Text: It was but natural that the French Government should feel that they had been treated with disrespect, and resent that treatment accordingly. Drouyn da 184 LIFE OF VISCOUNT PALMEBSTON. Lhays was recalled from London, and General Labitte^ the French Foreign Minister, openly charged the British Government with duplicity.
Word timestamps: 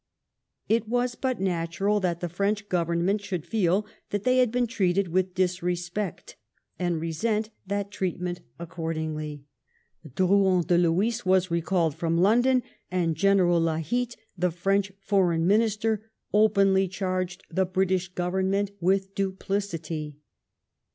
It 0.67 0.87
was 0.89 1.13
but 1.13 1.39
natural 1.39 1.99
that 1.99 2.21
the 2.21 2.27
French 2.27 2.67
Government 2.69 3.21
should 3.21 3.45
feel 3.45 3.85
that 4.09 4.23
they 4.23 4.39
had 4.39 4.51
been 4.51 4.65
treated 4.65 5.09
with 5.09 5.35
disrespect, 5.35 6.37
and 6.79 6.99
resent 6.99 7.51
that 7.67 7.91
treatment 7.91 8.41
accordingly. 8.57 9.43
Drouyn 10.03 10.65
da 10.65 10.73
184 10.73 10.73
LIFE 10.73 10.73
OF 10.73 10.73
VISCOUNT 10.73 10.95
PALMEBSTON. 10.95 10.97
Lhays 10.97 11.25
was 11.29 11.51
recalled 11.51 11.95
from 11.95 12.17
London, 12.17 12.63
and 12.89 13.15
General 13.15 13.61
Labitte^ 13.61 14.15
the 14.35 14.49
French 14.49 14.91
Foreign 14.99 15.45
Minister, 15.45 16.09
openly 16.33 16.87
charged 16.87 17.43
the 17.51 17.67
British 17.67 18.07
Government 18.07 18.71
with 18.79 19.13
duplicity. 19.13 20.17